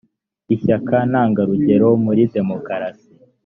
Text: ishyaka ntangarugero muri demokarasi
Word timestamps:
ishyaka 0.55 0.95
ntangarugero 1.09 1.87
muri 2.05 2.21
demokarasi 2.35 3.09